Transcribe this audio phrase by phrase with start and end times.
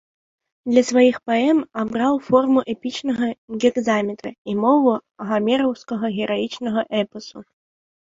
[0.69, 3.29] Для сваіх паэм абраў форму эпічнага
[3.61, 4.91] гекзаметра і мову
[5.31, 7.51] гамераўскага гераічнага эпасу.